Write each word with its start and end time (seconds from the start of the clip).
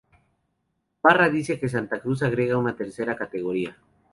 Barra 1.03 1.29
dice 1.29 1.59
que 1.59 1.69
Santa 1.69 1.99
Cruz 1.99 2.23
agrega 2.23 2.57
una 2.57 2.75
tercera 2.75 3.15
categoría. 3.15 3.77